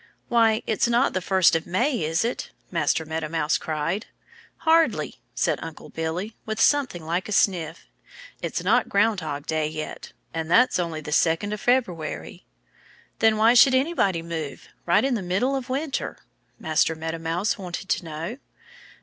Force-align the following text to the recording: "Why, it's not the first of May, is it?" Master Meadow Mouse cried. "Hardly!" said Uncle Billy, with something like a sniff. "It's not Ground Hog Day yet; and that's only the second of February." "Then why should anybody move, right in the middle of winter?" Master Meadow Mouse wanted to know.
"Why, 0.29 0.63
it's 0.65 0.87
not 0.87 1.13
the 1.13 1.21
first 1.21 1.55
of 1.55 1.67
May, 1.67 2.03
is 2.03 2.25
it?" 2.25 2.49
Master 2.71 3.05
Meadow 3.05 3.29
Mouse 3.29 3.59
cried. 3.59 4.07
"Hardly!" 4.65 5.21
said 5.35 5.59
Uncle 5.61 5.89
Billy, 5.89 6.35
with 6.43 6.59
something 6.59 7.05
like 7.05 7.29
a 7.29 7.31
sniff. 7.31 7.85
"It's 8.41 8.63
not 8.63 8.89
Ground 8.89 9.19
Hog 9.19 9.45
Day 9.45 9.67
yet; 9.67 10.11
and 10.33 10.49
that's 10.49 10.79
only 10.79 11.01
the 11.01 11.11
second 11.11 11.53
of 11.53 11.61
February." 11.61 12.47
"Then 13.19 13.37
why 13.37 13.53
should 13.53 13.75
anybody 13.75 14.23
move, 14.23 14.69
right 14.87 15.05
in 15.05 15.13
the 15.13 15.21
middle 15.21 15.55
of 15.55 15.69
winter?" 15.69 16.17
Master 16.59 16.95
Meadow 16.95 17.19
Mouse 17.19 17.59
wanted 17.59 17.87
to 17.89 18.03
know. 18.03 18.37